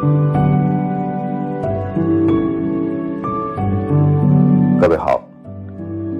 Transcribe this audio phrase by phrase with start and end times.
[0.00, 0.06] 各
[4.88, 5.20] 位好，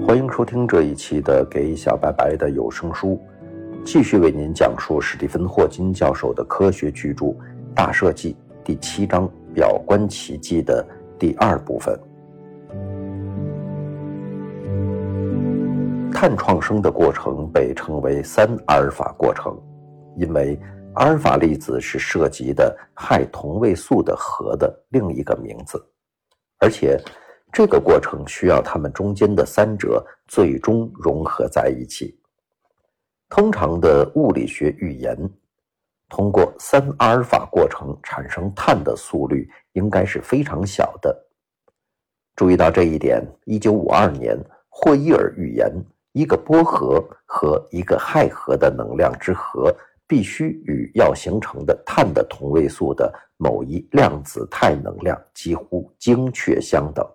[0.05, 3.19] 欢迎收听这一期的《给小白白的有声书》，
[3.83, 7.25] 继续为您讲述史蒂芬·霍金教授的科学巨著
[7.73, 8.33] 《大设计》
[8.63, 10.85] 第七章“表观奇迹”的
[11.17, 11.99] 第二部分。
[16.13, 19.57] 碳创生的过程被称为三阿尔法过程，
[20.17, 20.59] 因为
[20.95, 25.83] 阿尔法粒子是涉及的氦同位素的核的另一个名字，
[26.59, 26.99] 而且。
[27.53, 32.17] 这个过程需要它们中间的三者最终融合在一起。
[33.27, 35.17] 通常的物理学预言，
[36.07, 41.13] 通过三阿尔法过程产生碳的速率应该是非常小的。
[42.37, 45.69] 注意到这一点，一九五二年，霍伊尔预言
[46.13, 49.75] 一个波核和一个氦核的能量之和
[50.11, 57.09] 必须与要形成的碳的同位素的某一量子态能量几乎精确相等。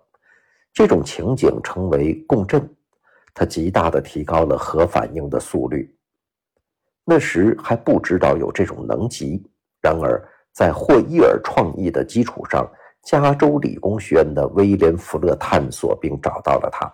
[0.73, 2.67] 这种情景称为共振，
[3.35, 5.95] 它极大地提高了核反应的速率。
[7.05, 9.43] 那时还不知道有这种能级，
[9.79, 10.19] 然而
[10.51, 12.67] 在霍伊尔创意的基础上，
[13.03, 16.91] 加州理工学院的威廉·弗勒探索并找到了它，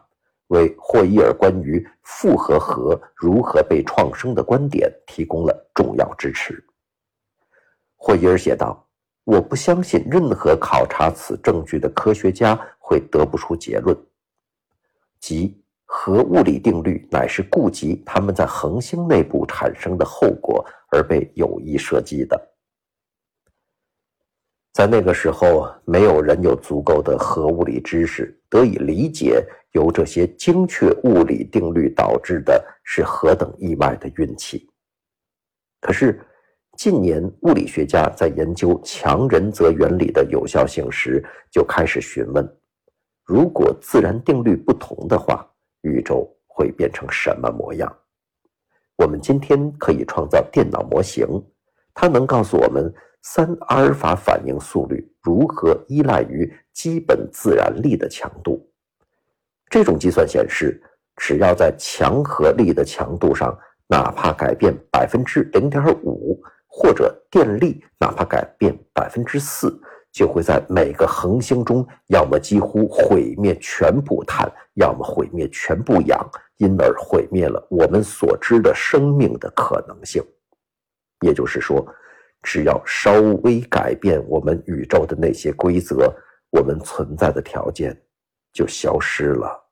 [0.47, 6.63] 为霍伊尔关于复合核如何被创生的观点提供了重要支持。
[7.95, 8.79] 霍伊尔写道。
[9.25, 13.97] 我不相信任何考察此证据的科学家会得不出结论，
[15.17, 22.37] 即核物理定律乃是顾及他们在恒星内部产生的后果而被有意设计的。
[24.73, 34.69] 在那个时候，没有人有足够的核物理知识得以理解由这些精确物理定律导致的是何等意外的运气。
[35.83, 36.19] 可是。
[36.75, 42.43] 近年，物理学家在研究强人则原理的有效性时，就开始询问：
[43.23, 45.47] 如果自然定律不同的话，
[45.81, 47.95] 宇宙会变成什么模样？
[48.95, 51.27] 我们今天可以创造电脑模型，
[51.93, 52.91] 它能告诉我们
[53.21, 58.67] 三阿尔法反应速率如何依赖于基本自然力的强度。
[59.69, 60.81] 这种计算显示，
[61.17, 63.55] 只要在强合力的强度上，
[63.87, 66.41] 哪怕改变百分之零点五。
[66.75, 69.79] 或者电力哪怕改变百分之四，
[70.11, 76.27] 就会在每个恒星中，要么几乎毁灭全部碳，要么毁灭全部氧，
[76.57, 80.19] 因而毁灭了我们所知的生命的可能性。
[81.21, 81.85] 也就是说，
[82.41, 86.11] 只要稍微改变我们宇宙的那些规则，
[86.49, 87.95] 我们存在的条件
[88.51, 89.62] 就消失了。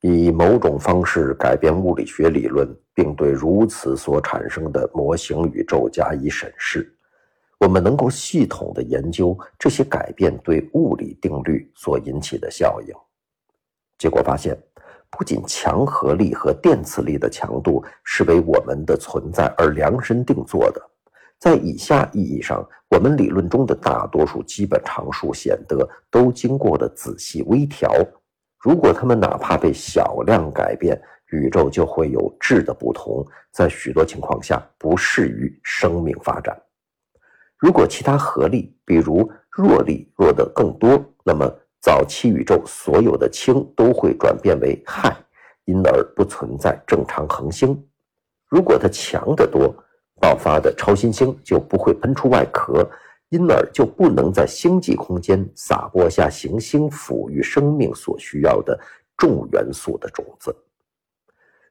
[0.00, 6.94] 以某种方式改变物理学理论，并对如此所产生的模型宇宙加以审视，
[7.58, 12.94] 我们能够系统的研究这些改变对物理定律所引起的效应。
[13.98, 14.56] 结果发现，
[15.10, 20.80] 不仅强合力和电磁力的强度是为我们的存在而量身定做的，
[21.40, 27.92] 在以下意义上，我们理论中的大多数基本常数显得都经过了仔细微调。
[28.58, 36.60] 如果它们哪怕被小量改变，宇宙就会有质的不同，在许多情况下不适于生命发展。
[37.56, 41.48] 如果其他合力，比如弱力弱得更多，那么
[41.80, 45.14] 早期宇宙所有的氢都会转变为氦，
[45.64, 47.80] 因而不存在正常恒星。
[48.48, 49.74] 如果它强得多，
[50.20, 52.88] 爆发的超新星就不会喷出外壳。
[53.30, 58.78] 因而就不能在星际空间撒播下行星抚育生命所需要的
[59.16, 60.54] 重元素的种子。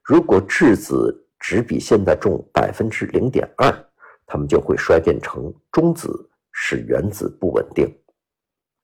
[0.03, 3.73] 如果质子只比现在重百分之零点二，
[4.25, 7.91] 它们就会衰变成中子，使原子不稳定。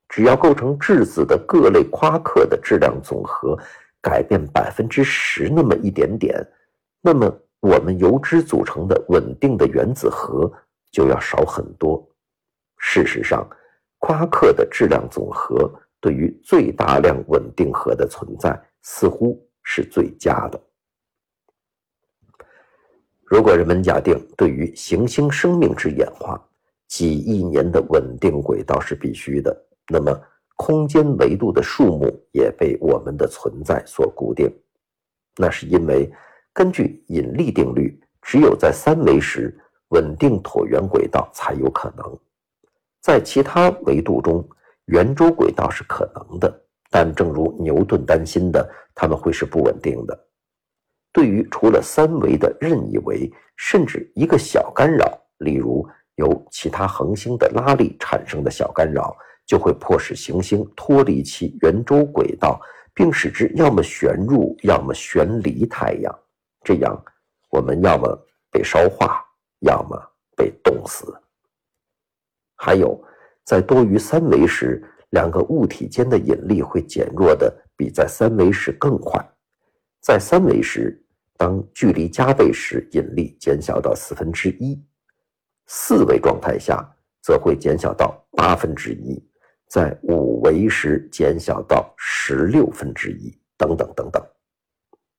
[0.09, 3.57] 只要构成质子的各类夸克的质量总和
[4.01, 6.45] 改变百分之十那么一点点，
[7.01, 7.31] 那么
[7.62, 10.51] 我们由之组成的稳定的原子核
[10.91, 12.07] 就要少很多。
[12.85, 13.50] 事实上，
[13.97, 20.62] 夸克的质量总和对于最大量稳定核的存在似乎是最佳的。
[23.24, 26.39] 如果人们假定对于行星生命之演化，
[26.88, 30.21] 几亿年的稳定轨道是必须的，那么
[30.57, 34.53] 空间维度的数目也被我们的存在所固定。
[35.38, 36.12] 那是因为
[36.51, 39.57] 根据引力定律，只有在三维时，
[39.88, 42.19] 稳定椭圆轨道才有可能。
[43.03, 44.47] 在其他维度中，
[44.85, 48.65] 圆周轨道是可能的，但正如牛顿担心的，
[48.95, 50.17] 它们会是不稳定的。
[51.11, 55.05] 对于除了三维的任意维，甚至一个小干扰，
[55.39, 55.85] 例如
[56.15, 59.13] 由其他恒星的拉力产生的小干扰，
[59.45, 62.57] 就会迫使行星脱离其圆周轨道，
[62.94, 66.19] 并使之要么旋入，要么旋离太阳。
[66.63, 67.03] 这样，
[67.50, 68.17] 我们要么
[68.50, 69.21] 被烧化，
[69.59, 70.01] 要么
[70.38, 71.13] 被冻死。
[72.55, 73.01] 还有，
[73.44, 79.19] 在多于三维时，两个物体间的引力会减弱的比在三维时更快。
[80.01, 81.01] 在三维时，
[81.38, 84.77] 当距离加倍时，引力减小到四分之一；
[85.67, 86.83] 四维状态下，
[87.21, 89.21] 则会减小到八分之一；
[89.67, 94.23] 在五维时，减小到十六分之一，等等等等。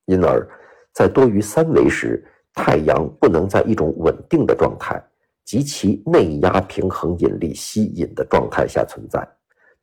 [0.06, 0.46] 因而，
[0.92, 5.02] 在多于三维时，太阳不能在一种稳定的状态
[5.44, 9.26] 及其内压平衡引力吸引的状态下存在，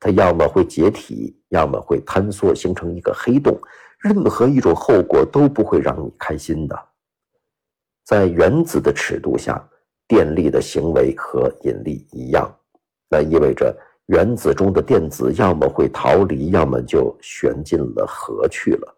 [0.00, 3.58] 它要么会解体，要么会坍缩形成一个黑洞。
[4.00, 6.76] 任何一种后果都不会让你开心的。
[8.04, 9.64] 在原子的尺度下，
[10.08, 12.52] 电力的行为和引力一样，
[13.08, 13.72] 那意味着
[14.06, 18.94] 原子中的电子要么会逃离，要么就旋进了核去了。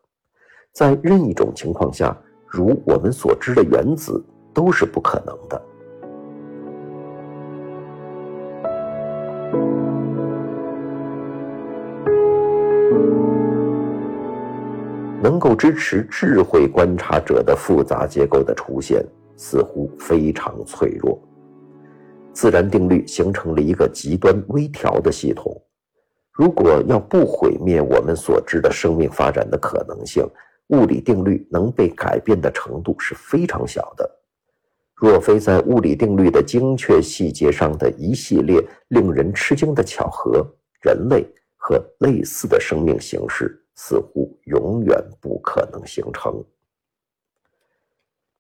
[0.72, 2.16] 在任一种情况下，
[2.46, 4.24] 如我们所知的原子
[4.54, 5.62] 都是不可能的。
[15.24, 19.02] 能够支持智慧观察者的复杂结构的出现，
[19.38, 21.18] 似乎非常脆弱。
[22.34, 25.58] 自然定律形成了一个极端微调的系统。
[26.30, 30.28] 如果要不毁灭我们所知的生命发展的可能性，
[30.66, 34.10] 物理定律能被改变的程度是非常小的。
[34.94, 40.46] 若非在物理定律的精确细节上的一系列令人吃惊的巧合，
[40.82, 41.26] 人类
[41.56, 43.63] 和类似的生命形式。
[43.74, 46.44] 似乎永远不可能形成。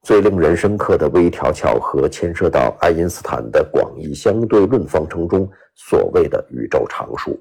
[0.02, 7.40] 最令人深刻的微调巧合牵涉到爱因斯坦的广义相对论方程中所谓的宇宙常数。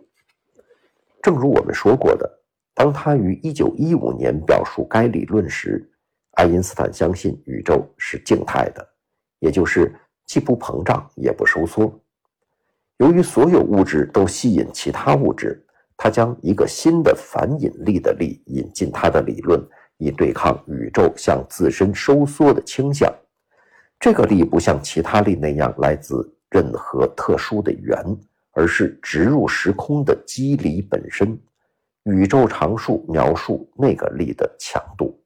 [1.22, 2.30] 正如我们说过的，
[2.74, 5.86] 当他于1915年表述该理论时，
[6.32, 8.88] 爱因斯坦相信宇宙是静态的，
[9.40, 9.94] 也就是
[10.26, 11.94] 既不膨胀也不收缩。
[12.98, 15.62] 由于所有物质都吸引其他物质。
[15.96, 19.62] 他将一个新的反引力的力引进他的理论，
[19.98, 23.14] 以对抗宇宙向自身收缩的倾向。
[24.00, 27.98] 这个力不像其他力那样来自任何特殊的源，
[28.52, 31.40] 而是植入时空的机理本身。
[32.04, 35.18] 宇宙常数描述那个力的强度。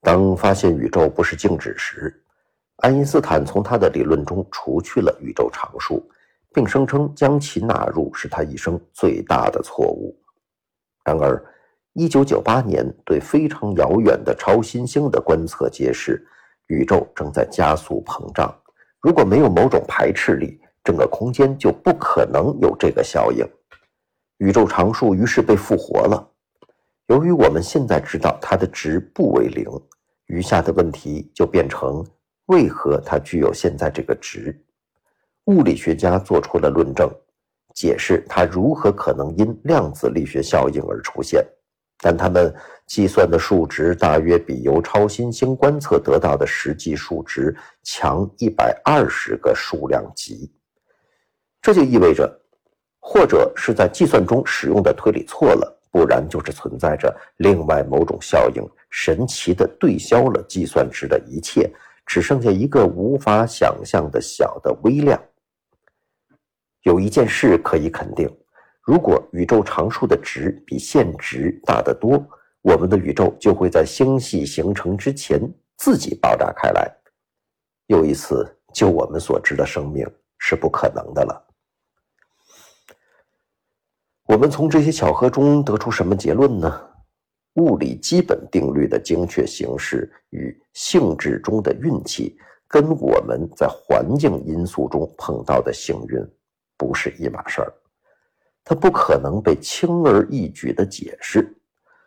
[0.00, 2.22] 当发现宇宙不是静止时，
[2.76, 6.08] 爱因斯坦从他的理论中除去了宇宙常数。
[6.52, 10.16] 并声称将其纳入是他一生最大的错误。
[11.04, 11.42] 然而
[11.94, 16.26] ，1998年对非常遥远的超新星的观测揭示，
[16.68, 18.54] 宇宙正在加速膨胀。
[19.00, 23.44] 如果没有某种排斥力，整个空间就不可能有这个效应。
[24.38, 26.28] 宇宙常数于是被复活了。
[27.06, 29.68] 由于我们现在知道它的值不为零，
[30.26, 32.04] 余下的问题就变成：
[32.46, 34.56] 为何它具有现在这个值？
[35.46, 37.10] 物理学家做出了论证，
[37.74, 41.44] 解释它如何可能因量子力学效应而出现，
[41.98, 42.54] 但他们
[42.86, 50.50] 计算的数值大约比由超新星观测得到的实际数值强一百二十个数量级。
[51.60, 52.30] 这就意味着，
[53.00, 61.68] 或者是在计算中使用的推理错了，不然就是存在着另外某种效应，神奇的对消了计算值的一切，
[62.04, 65.20] 只剩下一个无法想象的小的微量。
[66.82, 68.28] 有一件事可以肯定：
[68.82, 72.24] 如果宇宙常数的值比现值大得多，
[72.60, 75.40] 我们的宇宙就会在星系形成之前
[75.76, 76.90] 自己爆炸开来。
[77.86, 80.06] 又一次，就我们所知的生命
[80.38, 81.48] 是不可能的了。
[84.24, 86.88] 我们从这些巧合中得出什么结论呢？
[87.56, 92.34] 物理基本定律的精确形式与性质中的运气，
[92.66, 96.26] 跟我们在环境因素中碰到的幸运。
[96.82, 97.72] 不是一码事儿，
[98.64, 101.56] 它不可能被轻而易举的解释，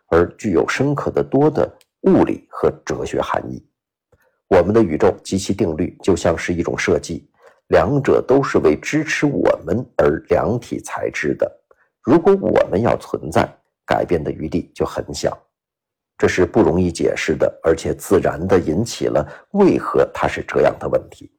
[0.08, 1.66] 而具有深刻的多的
[2.02, 3.66] 物理和哲学含义。
[4.50, 7.26] 我们的宇宙及其定律就像是一种设计，
[7.68, 11.50] 两者都是为支持我们而量体裁制的。
[12.02, 13.48] 如果我们要存在，
[13.86, 15.42] 改变的余地就很小，
[16.18, 21.32] 这是不容易解释的，而且自然的引起了为何它是这样的问题。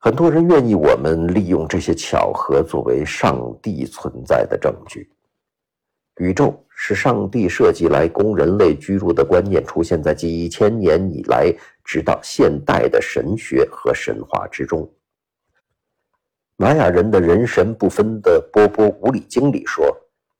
[0.00, 5.10] 很多人愿意我们利用这些巧合作为上帝存在的证据。
[6.20, 11.52] 宇宙是上帝设计来供人类居住的观念出现在几千年以来
[11.84, 14.88] 直到现代的神学和神话之中。
[16.56, 19.84] 玛雅人的人神不分的波波无里经里说，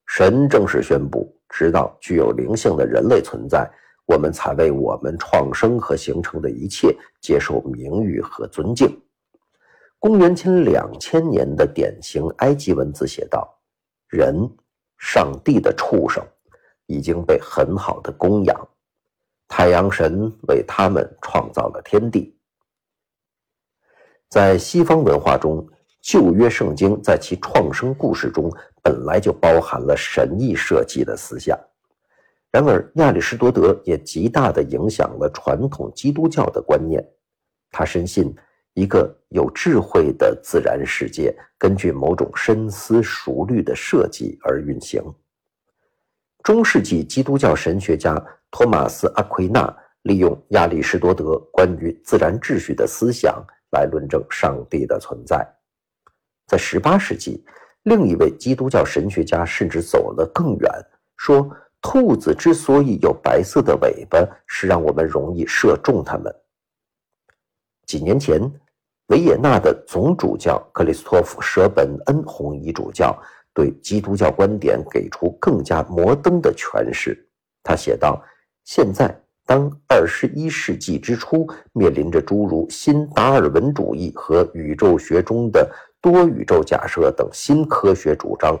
[0.05, 3.69] 神正式宣布，直到具有灵性的人类存在，
[4.05, 8.89] 我们才为我们创生和形成的一切接受名誉和尊敬。
[9.99, 13.47] 公元前两千年的典型埃及文字写道
[14.09, 14.49] ：“人，
[14.97, 16.25] 上帝的畜生，
[16.87, 18.67] 已经被很好的供养，
[19.47, 22.35] 太阳神为他们创造了天地。”
[24.29, 25.67] 在西方文化中。
[26.01, 28.49] 旧约圣经在其创生故事中
[28.81, 31.59] 本来就包含了神意设计的思想，
[32.49, 37.05] 然而亚里士多德也极大地影响了传统基督教的观念。
[37.69, 38.33] 他深信
[38.79, 45.03] 一个有智慧的自然世界根据某种深思熟虑的设计而运行。
[46.43, 48.15] 中世纪基督教神学家
[48.49, 55.45] 托马斯·阿奎那利用亚里士多德关于自然秩序的思想来论证上帝的存在。
[56.47, 57.43] 在18世纪，
[57.83, 60.71] 另一位基督教神学家甚至走了更远，
[61.17, 66.33] 说兔子之所以有白色的尾巴，是让我们容易射中它们。
[67.85, 68.39] 几年前，
[69.09, 73.15] 维也纳的总主教克里斯托夫·舍本恩红衣主教
[73.53, 77.27] 对基督教观点给出更加摩登的诠释。
[77.63, 78.23] 他写道
[78.65, 79.13] ：“现在，
[79.45, 85.69] 当二十一世纪之初面临着诸如新达尔文主义和宇宙学中的。”
[86.01, 88.57] 多宇宙假设等新科学主张，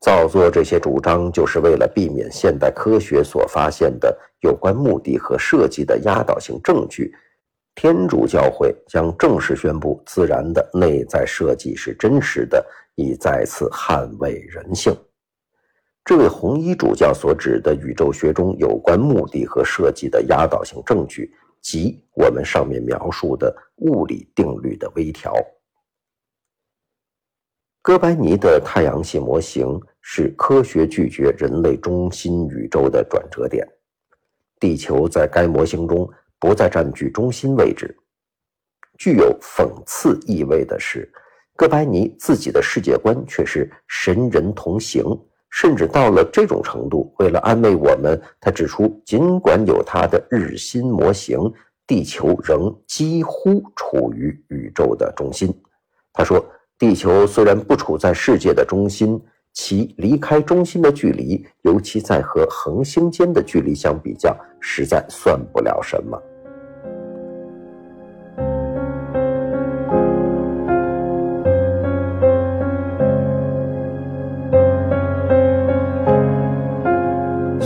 [0.00, 7.14] 造作这些主张，就是为了避免现代科学所发现的有关目的和设计的压倒性证据。
[7.74, 14.94] 天主教会将正式宣布自然的内在设计是真实的，以再次捍卫人性。
[16.04, 25.32] 这位红衣主教所指的宇宙学中有关目的和设计的压倒性证据，即我们上面描述的物理定律的微调。
[27.82, 33.66] 哥白尼的太阳系模型是科学拒绝人类中心宇宙的转折点，
[34.58, 36.06] 地球在该模型中
[36.40, 37.94] 不再占据中心位置。
[38.98, 41.08] 具有讽刺意味的是，
[41.54, 45.04] 哥白尼自己的世界观却是神人同行，
[45.50, 47.14] 甚至到了这种程度。
[47.18, 51.38] 为了安慰我们，他指出，尽管有他的日心模型，
[51.86, 55.54] 地球仍几乎处于宇宙的中心。
[56.12, 56.44] 他说。
[56.80, 66.18] 地球虽然不处在世界的中心，其离开中心的距离，尤其在和恒星间的距离相比较，实在算不了什么。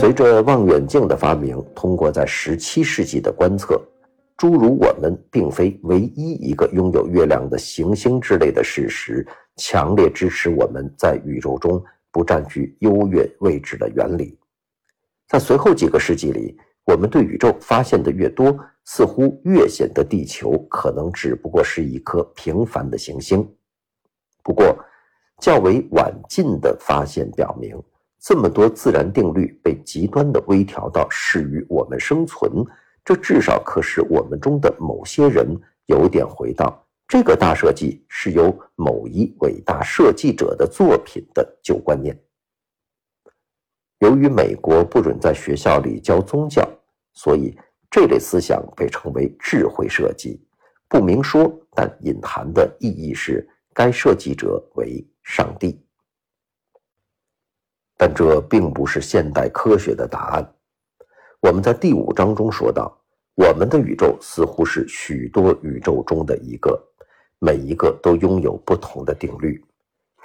[0.05, 3.81] 随着望远镜的发明，通过在十七世纪的观测。
[4.37, 14.37] 诸如我们并非唯一一个拥有月亮的行星之类的事实，强烈支持我们在宇宙中不占据优越位置的原理。
[15.27, 23.43] 在随后几个世纪里，我们对宇宙发现的越多，似乎越显得地球可能只不过是一颗平凡的行星。
[24.43, 24.77] 不过，
[25.41, 27.75] 较为晚近的发现表明，
[28.27, 32.65] 这么多自然定律被极端的微调到适于我们生存。
[33.03, 35.47] 这至少可使我们中的某些人
[35.85, 42.19] 有点回到这个大设计是由某一伟大设计者的作品的旧观念。
[43.99, 46.67] 由于美国不准在学校里教宗教，
[47.13, 47.55] 所以
[47.91, 50.43] 这类思想被称为智慧设计。
[50.89, 55.79] 不明说，但隐含的意义是该设计者为上帝。
[57.97, 60.53] 但这并不是现代科学的答案。
[61.39, 62.95] 我们在第五章中说到，
[63.35, 66.81] 我们的宇宙似乎是许多宇宙中的一个，
[67.39, 69.63] 每一个都拥有不同的定律。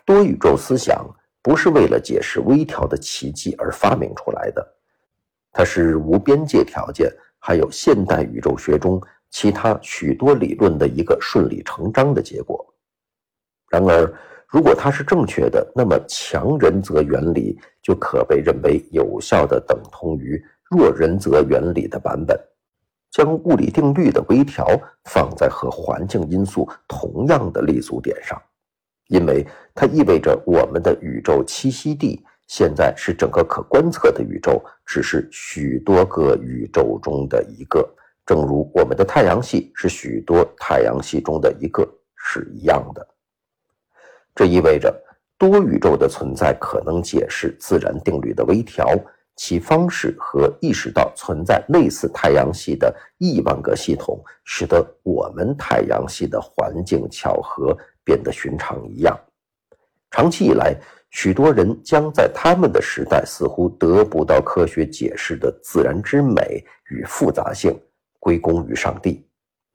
[0.04, 1.04] 多宇宙思想
[1.42, 4.66] 不是为了解释微调的奇迹而发明出来的，
[5.52, 9.00] 它是无边界条件还有现代宇宙学中
[9.30, 12.66] 其他许多理论的一个顺理成章的结果。
[13.68, 14.12] 然而，
[14.50, 20.42] 如果它是正确的，那么强人则原理就可被认为有效的等同于。
[20.70, 22.38] 弱人则原理的版本，
[23.10, 24.64] 将物理定律的微调
[25.06, 28.40] 放在和环境因素同样的立足点上，
[29.08, 37.84] 因为它意味着我们的宇宙栖息地现在是整个可观测的宇宙，只是许多个宇宙中的一个，
[38.24, 43.04] 正如我们的太阳系是许多太阳系中的一个是一样的。
[44.40, 44.90] 这意味着
[45.36, 48.88] 多宇宙的存在可能解释自然定律的微调。
[49.36, 59.14] 其方式和意识到存在类似太阳系的亿万个系统，使得我们太阳系的环境巧合变得寻常一样。
[60.10, 60.74] 长期以来，
[61.10, 67.78] 许多人将在他们的时代似乎得不到科学解释的自然之美与复杂性
[68.18, 69.22] 归功于上帝。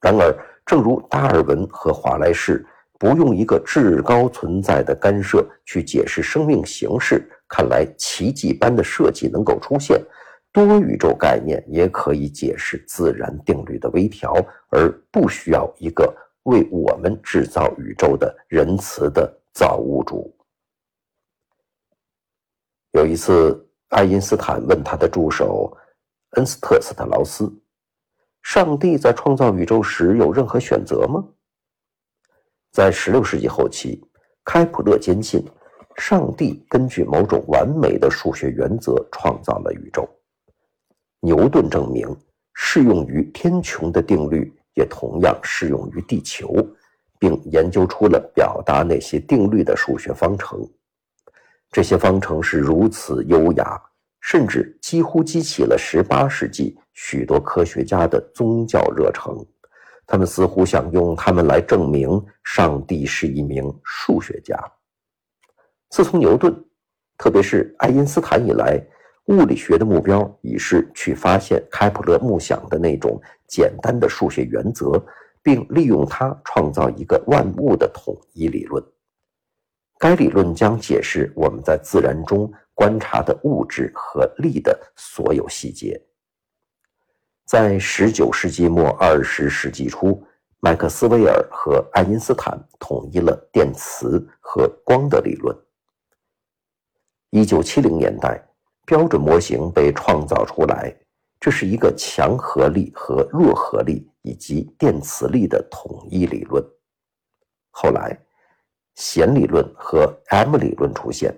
[0.01, 2.65] 然而，正如达尔文和华莱士
[2.97, 7.29] 不用一个至高存在的干涉去解释生命形式。
[7.47, 10.01] 看来奇迹般的设计能够出现，
[10.51, 14.33] 多宇宙概念也可以解释自然定律的微调，
[14.69, 16.11] 而不需要一个
[16.43, 20.35] 为我们制造宇宙的仁慈的造物主。
[22.93, 25.75] 有一次，爱因斯坦问他的助手
[26.31, 27.53] 恩斯特斯特劳斯
[28.41, 31.23] ：“上帝在创造宇宙时有任何选择吗？”
[32.75, 34.03] 在16世纪后期，
[34.43, 35.41] 开普勒坚信。
[35.95, 40.05] 上帝根据某种完美的数学原则创造了宇宙。
[41.21, 42.05] 牛顿证明，
[42.53, 46.53] 适用于天穹的定律也同样适用于地球，
[47.17, 50.59] 并研究出了表达那些定律的数学方程。
[51.71, 53.81] 这些方程是如此优雅，
[54.19, 59.33] 甚至几乎激起了18世纪许多科学家的宗教热诚。
[60.07, 64.57] 他们似乎想用它们来证明上帝是一名数学家。
[65.89, 66.53] 自从牛顿，
[67.17, 68.79] 特别是爱因斯坦以来，
[69.25, 75.03] 物理学的目标已是去发现开普勒梦想的那种简单的数学原则，
[75.41, 78.83] 并利用它创造一个万物的统一理论。
[79.97, 85.99] 该理论将解释我们在自然中观察的物质和力的所有细节。
[87.45, 90.19] 在19世纪末20世纪初，
[90.59, 95.55] 麦克斯韦尔和爱因斯坦统一了电磁和光的理论。
[97.29, 98.43] 一九七零年代，
[98.83, 100.91] 标准模型被创造出来，
[101.39, 106.63] 这是一个强合力和弱合力以及电磁力的统一理论。
[107.69, 108.19] 后来，
[108.95, 111.31] 弦理论和 M 理论出现，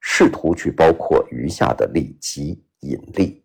[0.00, 3.44] 试图去包括余下的力及引力，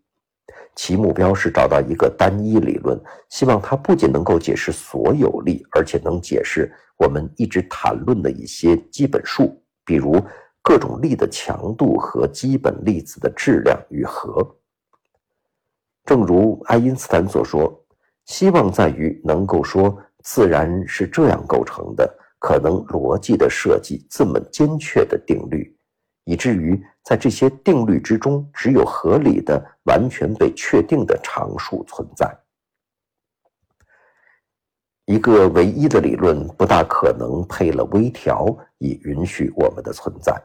[0.75, 10.21] 其目标是找到一个单一理论，希望它不仅能够解释所有力，而且能解释我们一直谈论的一些基本数，比如。
[10.67, 14.43] 各种力的强度和基本粒子的质量与和，
[16.05, 17.85] 正如爱因斯坦所说，
[18.25, 25.74] 希望在于能够说自然是这样构成的，可能逻辑的设计这么精确的定律，
[26.25, 32.29] 以至于在这些定律之中，只有合理的、完全被确定的常数存在。
[35.05, 38.45] 一个唯一的理论不大可能配了微调
[38.79, 40.35] 以允许我们的存在。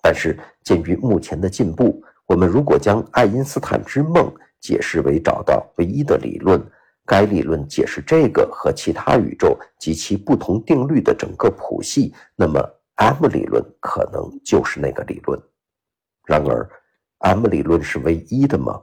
[0.00, 6.64] 但是，鉴于目前的进步，我们如果将爱因斯坦之梦解释为找到唯一的理论，
[7.04, 12.62] 该理论解释这个和其他宇宙及其不同定律的整个谱系，那么
[12.96, 15.40] M 理论可能就是那个理论。
[16.26, 16.68] 然而
[17.18, 18.80] ，M 理论是唯一的吗？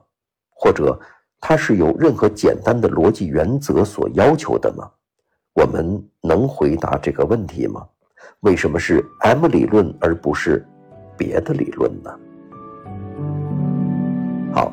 [0.50, 1.00] 或者
[1.40, 4.92] 它是由任何简单的逻辑原则所要求的吗？
[5.54, 7.88] 我们能回答这个问题吗？
[8.42, 10.66] 为什么是 M 理论而不是？
[11.18, 12.20] 别的理论呢？
[14.54, 14.72] 好，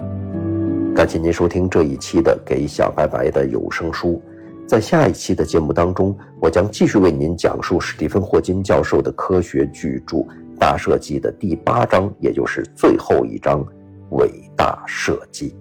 [0.94, 4.22] 感谢您收听这一期的《给小白白的有声书》。
[4.69, 10.17] 在下一期的节目当中，我将继续为您讲述史蒂芬·霍金教授的科学巨著
[10.59, 13.67] 《大设计》的第八章，也就是最后一章——
[14.13, 15.57] 伟大设计。